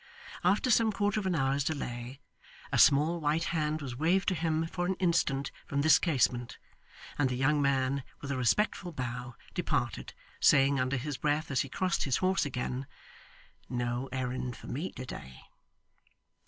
After 0.43 0.71
some 0.71 0.91
quarter 0.91 1.19
of 1.19 1.27
an 1.27 1.35
hour's 1.35 1.63
delay, 1.63 2.19
a 2.71 2.79
small 2.79 3.19
white 3.21 3.43
hand 3.53 3.83
was 3.83 3.95
waved 3.95 4.29
to 4.29 4.33
him 4.33 4.65
for 4.65 4.87
an 4.87 4.95
instant 4.95 5.51
from 5.67 5.81
this 5.81 5.99
casement, 5.99 6.57
and 7.19 7.29
the 7.29 7.35
young 7.35 7.61
man, 7.61 8.01
with 8.19 8.31
a 8.31 8.35
respectful 8.35 8.91
bow, 8.91 9.35
departed; 9.53 10.15
saying 10.39 10.79
under 10.79 10.97
his 10.97 11.17
breath 11.17 11.51
as 11.51 11.59
he 11.61 11.69
crossed 11.69 12.05
his 12.05 12.17
horse 12.17 12.47
again, 12.47 12.87
'No 13.69 14.09
errand 14.11 14.57
for 14.57 14.65
me 14.65 14.91
to 14.93 15.05
day! 15.05 15.41